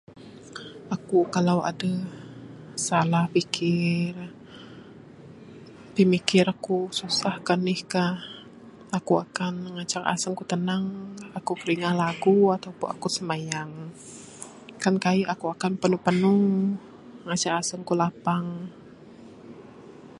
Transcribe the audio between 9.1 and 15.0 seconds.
akan ngancak aseng ku tenang ku kidingah lagu ku simayang kan